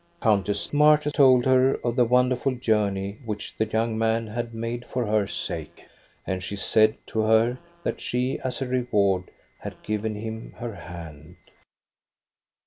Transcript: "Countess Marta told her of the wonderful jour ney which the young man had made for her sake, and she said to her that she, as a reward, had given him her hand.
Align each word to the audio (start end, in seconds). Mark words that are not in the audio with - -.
"Countess 0.19 0.73
Marta 0.73 1.11
told 1.11 1.45
her 1.45 1.75
of 1.83 1.95
the 1.95 2.05
wonderful 2.05 2.55
jour 2.55 2.89
ney 2.89 3.19
which 3.23 3.55
the 3.55 3.67
young 3.67 3.95
man 3.99 4.25
had 4.25 4.51
made 4.51 4.83
for 4.83 5.05
her 5.05 5.27
sake, 5.27 5.85
and 6.25 6.41
she 6.41 6.55
said 6.55 6.97
to 7.05 7.21
her 7.21 7.59
that 7.83 8.01
she, 8.01 8.39
as 8.39 8.63
a 8.63 8.67
reward, 8.67 9.29
had 9.59 9.83
given 9.83 10.15
him 10.15 10.53
her 10.57 10.73
hand. 10.73 11.35